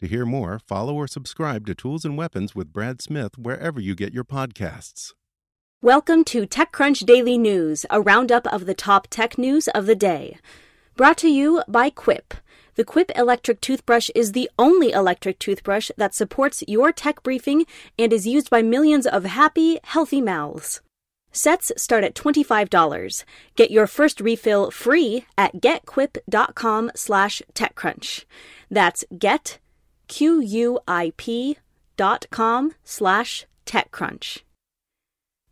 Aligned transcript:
To 0.00 0.06
hear 0.06 0.26
more, 0.26 0.58
follow 0.58 0.94
or 0.94 1.06
subscribe 1.06 1.66
to 1.66 1.74
Tools 1.74 2.04
and 2.04 2.18
Weapons 2.18 2.54
with 2.54 2.70
Brad 2.70 3.00
Smith 3.00 3.38
wherever 3.38 3.80
you 3.80 3.94
get 3.94 4.12
your 4.12 4.24
podcasts. 4.24 5.14
Welcome 5.80 6.22
to 6.24 6.46
TechCrunch 6.46 7.06
Daily 7.06 7.38
News, 7.38 7.86
a 7.88 8.02
roundup 8.02 8.46
of 8.48 8.66
the 8.66 8.74
top 8.74 9.06
tech 9.08 9.38
news 9.38 9.68
of 9.68 9.86
the 9.86 9.94
day. 9.94 10.36
Brought 10.96 11.16
to 11.18 11.28
you 11.28 11.62
by 11.66 11.88
Quip. 11.88 12.34
The 12.74 12.84
Quip 12.84 13.10
electric 13.16 13.62
toothbrush 13.62 14.10
is 14.14 14.32
the 14.32 14.50
only 14.58 14.92
electric 14.92 15.38
toothbrush 15.38 15.90
that 15.96 16.14
supports 16.14 16.62
your 16.68 16.92
tech 16.92 17.22
briefing 17.22 17.64
and 17.98 18.12
is 18.12 18.26
used 18.26 18.50
by 18.50 18.60
millions 18.60 19.06
of 19.06 19.24
happy, 19.24 19.78
healthy 19.82 20.20
mouths. 20.20 20.82
Sets 21.32 21.72
start 21.78 22.04
at 22.04 22.14
$25. 22.14 23.24
Get 23.56 23.70
your 23.70 23.86
first 23.86 24.20
refill 24.20 24.70
free 24.70 25.24
at 25.38 25.54
getquip.com 25.54 26.90
slash 26.94 27.40
techcrunch. 27.54 28.24
That's 28.70 29.02
get, 29.18 29.58
Q-U-I-P 30.08 31.58
dot 31.96 32.26
com 32.30 32.72
slash 32.84 33.46
techcrunch. 33.64 34.42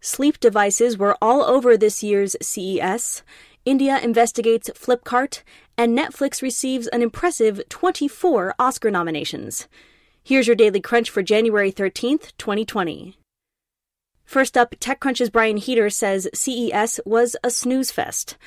Sleep 0.00 0.40
devices 0.40 0.96
were 0.96 1.16
all 1.20 1.42
over 1.42 1.76
this 1.76 2.02
year's 2.02 2.34
CES. 2.40 3.22
India 3.66 4.00
investigates 4.02 4.70
Flipkart, 4.70 5.42
and 5.76 5.96
Netflix 5.96 6.40
receives 6.40 6.86
an 6.88 7.02
impressive 7.02 7.60
24 7.68 8.54
Oscar 8.58 8.90
nominations. 8.90 9.68
Here's 10.22 10.46
your 10.46 10.56
Daily 10.56 10.80
Crunch 10.80 11.10
for 11.10 11.22
January 11.22 11.70
13th, 11.70 12.32
2020. 12.38 13.16
First 14.24 14.56
up, 14.56 14.76
TechCrunch's 14.76 15.28
Brian 15.28 15.56
Heater 15.56 15.90
says 15.90 16.28
CES 16.32 17.00
was 17.04 17.36
a 17.42 17.50
snooze 17.50 17.90
fest. 17.90 18.38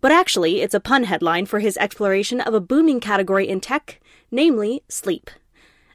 But 0.00 0.12
actually, 0.12 0.62
it's 0.62 0.74
a 0.74 0.80
pun 0.80 1.04
headline 1.04 1.46
for 1.46 1.60
his 1.60 1.76
exploration 1.76 2.40
of 2.40 2.54
a 2.54 2.60
booming 2.60 3.00
category 3.00 3.48
in 3.48 3.60
tech, 3.60 4.00
namely 4.30 4.82
sleep. 4.88 5.30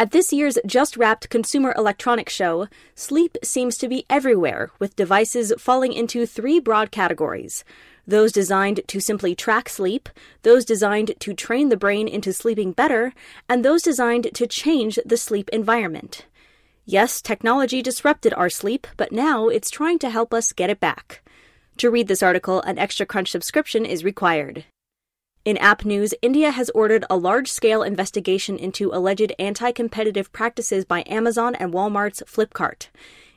At 0.00 0.12
this 0.12 0.32
year's 0.32 0.56
just 0.64 0.96
wrapped 0.96 1.28
Consumer 1.28 1.74
Electronics 1.76 2.32
Show, 2.32 2.68
sleep 2.94 3.36
seems 3.44 3.76
to 3.76 3.86
be 3.86 4.06
everywhere, 4.08 4.70
with 4.78 4.96
devices 4.96 5.52
falling 5.58 5.92
into 5.92 6.24
three 6.24 6.58
broad 6.58 6.90
categories 6.90 7.64
those 8.06 8.32
designed 8.32 8.80
to 8.88 8.98
simply 8.98 9.34
track 9.34 9.68
sleep, 9.68 10.08
those 10.40 10.64
designed 10.64 11.12
to 11.20 11.34
train 11.34 11.68
the 11.68 11.76
brain 11.76 12.08
into 12.08 12.32
sleeping 12.32 12.72
better, 12.72 13.12
and 13.46 13.62
those 13.62 13.82
designed 13.82 14.30
to 14.32 14.46
change 14.46 14.98
the 15.04 15.18
sleep 15.18 15.50
environment. 15.52 16.24
Yes, 16.86 17.20
technology 17.20 17.82
disrupted 17.82 18.32
our 18.32 18.48
sleep, 18.48 18.86
but 18.96 19.12
now 19.12 19.48
it's 19.48 19.68
trying 19.68 19.98
to 19.98 20.08
help 20.08 20.32
us 20.32 20.54
get 20.54 20.70
it 20.70 20.80
back. 20.80 21.22
To 21.76 21.90
read 21.90 22.08
this 22.08 22.22
article, 22.22 22.62
an 22.62 22.78
extra 22.78 23.04
Crunch 23.04 23.30
subscription 23.30 23.84
is 23.84 24.02
required. 24.02 24.64
In 25.42 25.56
app 25.56 25.86
news, 25.86 26.12
India 26.20 26.50
has 26.50 26.68
ordered 26.74 27.06
a 27.08 27.16
large 27.16 27.50
scale 27.50 27.82
investigation 27.82 28.58
into 28.58 28.90
alleged 28.92 29.32
anti 29.38 29.72
competitive 29.72 30.30
practices 30.32 30.84
by 30.84 31.02
Amazon 31.06 31.54
and 31.54 31.72
Walmart's 31.72 32.22
Flipkart. 32.26 32.88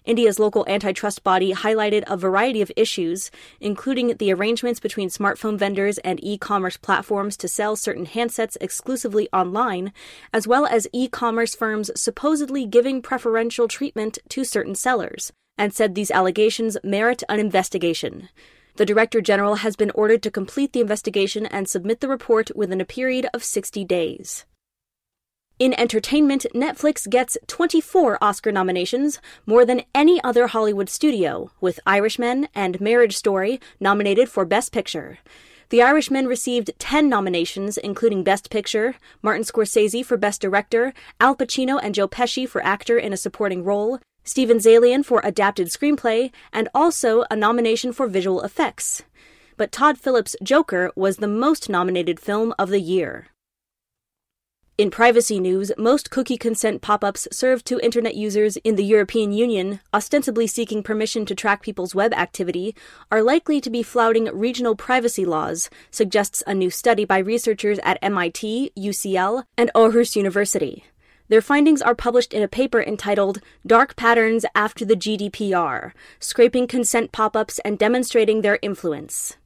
India's 0.03 0.37
local 0.37 0.65
antitrust 0.67 1.23
body 1.23 1.53
highlighted 1.53 2.03
a 2.07 2.17
variety 2.17 2.61
of 2.61 2.73
issues, 2.75 3.31
including 3.61 4.17
the 4.17 4.33
arrangements 4.33 4.81
between 4.81 5.07
smartphone 5.07 5.57
vendors 5.57 5.97
and 5.99 6.21
e 6.21 6.37
commerce 6.37 6.75
platforms 6.75 7.37
to 7.37 7.47
sell 7.47 7.77
certain 7.77 8.05
handsets 8.05 8.57
exclusively 8.59 9.29
online, 9.31 9.93
as 10.33 10.45
well 10.45 10.65
as 10.65 10.89
e 10.91 11.07
commerce 11.07 11.55
firms 11.55 11.89
supposedly 11.95 12.65
giving 12.65 13.01
preferential 13.01 13.69
treatment 13.69 14.17
to 14.27 14.43
certain 14.43 14.75
sellers, 14.75 15.31
and 15.57 15.73
said 15.73 15.95
these 15.95 16.11
allegations 16.11 16.75
merit 16.83 17.23
an 17.29 17.39
investigation. 17.39 18.27
The 18.75 18.85
Director 18.87 19.21
General 19.21 19.55
has 19.55 19.75
been 19.75 19.91
ordered 19.91 20.23
to 20.23 20.31
complete 20.31 20.73
the 20.73 20.81
investigation 20.81 21.45
and 21.45 21.69
submit 21.69 21.99
the 21.99 22.07
report 22.07 22.49
within 22.55 22.81
a 22.81 22.85
period 22.85 23.27
of 23.31 23.43
60 23.43 23.85
days. 23.85 24.45
In 25.59 25.79
entertainment, 25.79 26.47
Netflix 26.55 27.07
gets 27.07 27.37
24 27.45 28.17
Oscar 28.19 28.51
nominations, 28.51 29.19
more 29.45 29.63
than 29.63 29.83
any 29.93 30.19
other 30.23 30.47
Hollywood 30.47 30.89
studio, 30.89 31.51
with 31.61 31.79
Irishman 31.85 32.47
and 32.55 32.81
Marriage 32.81 33.15
Story 33.15 33.61
nominated 33.79 34.27
for 34.27 34.43
Best 34.43 34.71
Picture. 34.71 35.19
The 35.69 35.83
Irishman 35.83 36.27
received 36.27 36.71
10 36.79 37.07
nominations, 37.07 37.77
including 37.77 38.23
Best 38.23 38.49
Picture, 38.49 38.95
Martin 39.21 39.43
Scorsese 39.43 40.03
for 40.03 40.17
Best 40.17 40.41
Director, 40.41 40.95
Al 41.19 41.35
Pacino 41.35 41.79
and 41.81 41.93
Joe 41.93 42.07
Pesci 42.07 42.49
for 42.49 42.63
Actor 42.63 42.97
in 42.97 43.13
a 43.13 43.17
Supporting 43.17 43.63
Role, 43.63 43.99
Steven 44.23 44.57
Zaillian 44.57 45.03
for 45.03 45.21
Adapted 45.23 45.67
Screenplay, 45.67 46.31
and 46.51 46.69
also 46.73 47.25
a 47.29 47.35
nomination 47.35 47.91
for 47.91 48.07
Visual 48.07 48.41
Effects. 48.41 49.03
But 49.57 49.71
Todd 49.71 49.97
Phillips' 49.97 50.35
Joker 50.41 50.91
was 50.95 51.17
the 51.17 51.27
most 51.27 51.69
nominated 51.69 52.19
film 52.19 52.53
of 52.57 52.69
the 52.69 52.79
year. 52.79 53.27
In 54.75 54.89
privacy 54.89 55.39
news, 55.39 55.71
most 55.77 56.09
cookie 56.09 56.35
consent 56.35 56.81
pop 56.81 57.03
ups 57.03 57.27
served 57.31 57.63
to 57.67 57.79
Internet 57.81 58.15
users 58.15 58.57
in 58.57 58.75
the 58.75 58.83
European 58.83 59.31
Union, 59.31 59.81
ostensibly 59.93 60.47
seeking 60.47 60.81
permission 60.81 61.27
to 61.27 61.35
track 61.35 61.61
people's 61.61 61.93
web 61.93 62.11
activity, 62.13 62.75
are 63.11 63.21
likely 63.21 63.61
to 63.61 63.69
be 63.69 63.83
flouting 63.83 64.25
regional 64.33 64.75
privacy 64.75 65.25
laws, 65.25 65.69
suggests 65.91 66.41
a 66.47 66.55
new 66.55 66.71
study 66.71 67.05
by 67.05 67.19
researchers 67.19 67.77
at 67.83 67.99
MIT, 68.01 68.71
UCL, 68.75 69.43
and 69.59 69.69
Aarhus 69.75 70.15
University. 70.15 70.85
Their 71.33 71.41
findings 71.41 71.81
are 71.81 71.95
published 71.95 72.31
in 72.31 72.43
a 72.43 72.47
paper 72.47 72.79
entitled 72.79 73.39
Dark 73.65 73.95
Patterns 73.95 74.45
After 74.53 74.85
the 74.85 74.95
GDPR 74.95 75.93
Scraping 76.19 76.67
Consent 76.67 77.11
Pop 77.11 77.35
ups 77.35 77.57
and 77.65 77.79
Demonstrating 77.79 78.41
Their 78.41 78.59
Influence. 78.61 79.37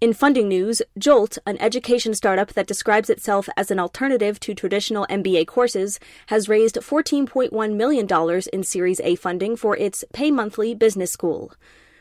In 0.00 0.12
funding 0.12 0.48
news, 0.48 0.82
Jolt, 0.98 1.38
an 1.46 1.58
education 1.58 2.12
startup 2.12 2.54
that 2.54 2.66
describes 2.66 3.08
itself 3.08 3.48
as 3.56 3.70
an 3.70 3.78
alternative 3.78 4.40
to 4.40 4.52
traditional 4.52 5.06
MBA 5.06 5.46
courses, 5.46 6.00
has 6.26 6.48
raised 6.48 6.74
$14.1 6.74 7.76
million 7.76 8.42
in 8.52 8.64
Series 8.64 9.00
A 9.04 9.14
funding 9.14 9.54
for 9.54 9.76
its 9.76 10.04
Pay 10.12 10.32
Monthly 10.32 10.74
business 10.74 11.12
school. 11.12 11.52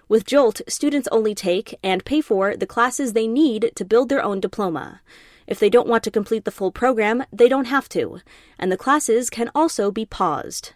With 0.10 0.26
Jolt, 0.26 0.62
students 0.68 1.08
only 1.12 1.36
take 1.36 1.78
and 1.84 2.04
pay 2.04 2.22
for 2.22 2.58
the 2.58 2.66
classes 2.66 3.14
they 3.14 3.28
need 3.28 3.74
to 3.76 3.86
build 3.86 4.10
their 4.10 4.24
own 4.24 4.40
diploma. 4.40 5.02
If 5.48 5.60
they 5.60 5.70
don't 5.70 5.88
want 5.88 6.04
to 6.04 6.12
complete 6.12 6.44
the 6.44 6.52
full 6.52 6.72
program, 6.72 7.24
they 7.32 7.48
don't 7.48 7.66
have 7.66 7.88
to, 7.90 8.20
and 8.60 8.72
the 8.72 8.78
classes 8.78 9.30
can 9.30 9.50
also 9.56 9.92
be 9.92 10.06
paused. 10.06 10.74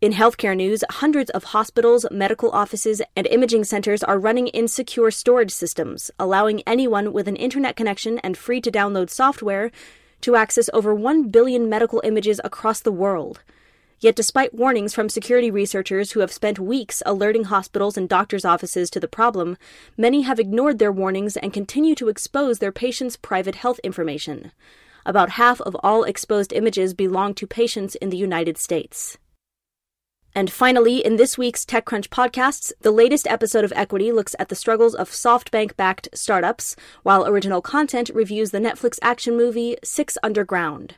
In 0.00 0.14
healthcare 0.14 0.56
news, 0.56 0.82
hundreds 0.90 1.30
of 1.30 1.44
hospitals, 1.44 2.06
medical 2.10 2.50
offices, 2.50 3.00
and 3.14 3.24
imaging 3.28 3.62
centers 3.62 4.02
are 4.02 4.18
running 4.18 4.48
insecure 4.48 5.12
storage 5.12 5.52
systems, 5.52 6.10
allowing 6.18 6.62
anyone 6.66 7.12
with 7.12 7.28
an 7.28 7.36
internet 7.36 7.76
connection 7.76 8.18
and 8.20 8.36
free 8.36 8.60
to 8.62 8.72
download 8.72 9.10
software 9.10 9.70
to 10.22 10.34
access 10.34 10.68
over 10.72 10.92
1 10.92 11.28
billion 11.28 11.68
medical 11.68 12.00
images 12.02 12.40
across 12.42 12.80
the 12.80 12.90
world. 12.90 13.42
Yet, 14.02 14.16
despite 14.16 14.52
warnings 14.52 14.92
from 14.92 15.08
security 15.08 15.48
researchers 15.48 16.10
who 16.10 16.20
have 16.20 16.32
spent 16.32 16.58
weeks 16.58 17.04
alerting 17.06 17.44
hospitals 17.44 17.96
and 17.96 18.08
doctors' 18.08 18.44
offices 18.44 18.90
to 18.90 18.98
the 18.98 19.06
problem, 19.06 19.56
many 19.96 20.22
have 20.22 20.40
ignored 20.40 20.80
their 20.80 20.90
warnings 20.90 21.36
and 21.36 21.52
continue 21.52 21.94
to 21.94 22.08
expose 22.08 22.58
their 22.58 22.72
patients' 22.72 23.16
private 23.16 23.54
health 23.54 23.78
information. 23.84 24.50
About 25.06 25.30
half 25.30 25.60
of 25.60 25.76
all 25.84 26.02
exposed 26.02 26.52
images 26.52 26.94
belong 26.94 27.32
to 27.34 27.46
patients 27.46 27.94
in 27.94 28.10
the 28.10 28.16
United 28.16 28.58
States. 28.58 29.18
And 30.34 30.50
finally, 30.50 31.04
in 31.04 31.14
this 31.14 31.38
week's 31.38 31.64
TechCrunch 31.64 32.08
podcasts, 32.08 32.72
the 32.80 32.90
latest 32.90 33.28
episode 33.28 33.64
of 33.64 33.72
Equity 33.76 34.10
looks 34.10 34.34
at 34.36 34.48
the 34.48 34.56
struggles 34.56 34.96
of 34.96 35.10
SoftBank 35.10 35.76
backed 35.76 36.08
startups, 36.12 36.74
while 37.04 37.24
original 37.24 37.62
content 37.62 38.10
reviews 38.12 38.50
the 38.50 38.58
Netflix 38.58 38.98
action 39.00 39.36
movie 39.36 39.76
Six 39.84 40.18
Underground. 40.24 40.96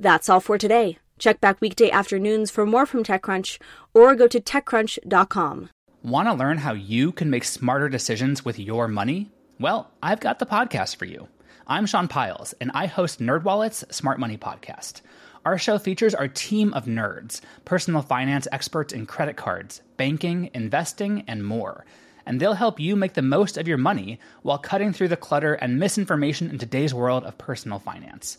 That's 0.00 0.28
all 0.28 0.40
for 0.40 0.58
today. 0.58 0.98
Check 1.22 1.40
back 1.40 1.60
weekday 1.60 1.88
afternoons 1.88 2.50
for 2.50 2.66
more 2.66 2.84
from 2.84 3.04
TechCrunch 3.04 3.60
or 3.94 4.16
go 4.16 4.26
to 4.26 4.40
TechCrunch.com. 4.40 5.70
Want 6.02 6.26
to 6.26 6.34
learn 6.34 6.58
how 6.58 6.72
you 6.72 7.12
can 7.12 7.30
make 7.30 7.44
smarter 7.44 7.88
decisions 7.88 8.44
with 8.44 8.58
your 8.58 8.88
money? 8.88 9.30
Well, 9.60 9.92
I've 10.02 10.18
got 10.18 10.40
the 10.40 10.46
podcast 10.46 10.96
for 10.96 11.04
you. 11.04 11.28
I'm 11.64 11.86
Sean 11.86 12.08
Pyles, 12.08 12.54
and 12.54 12.72
I 12.74 12.86
host 12.86 13.20
NerdWallet's 13.20 13.84
Smart 13.94 14.18
Money 14.18 14.36
Podcast. 14.36 15.02
Our 15.44 15.58
show 15.58 15.78
features 15.78 16.12
our 16.12 16.26
team 16.26 16.74
of 16.74 16.86
nerds, 16.86 17.40
personal 17.64 18.02
finance 18.02 18.48
experts 18.50 18.92
in 18.92 19.06
credit 19.06 19.36
cards, 19.36 19.80
banking, 19.96 20.50
investing, 20.54 21.22
and 21.28 21.46
more. 21.46 21.86
And 22.26 22.40
they'll 22.40 22.54
help 22.54 22.80
you 22.80 22.96
make 22.96 23.14
the 23.14 23.22
most 23.22 23.56
of 23.56 23.68
your 23.68 23.78
money 23.78 24.18
while 24.42 24.58
cutting 24.58 24.92
through 24.92 25.06
the 25.06 25.16
clutter 25.16 25.54
and 25.54 25.78
misinformation 25.78 26.50
in 26.50 26.58
today's 26.58 26.92
world 26.92 27.22
of 27.22 27.38
personal 27.38 27.78
finance. 27.78 28.38